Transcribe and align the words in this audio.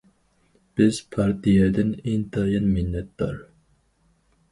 بىز 0.79 1.01
پارتىيەدىن 1.15 1.91
ئىنتايىن 2.13 2.65
مىننەتدار. 2.79 3.37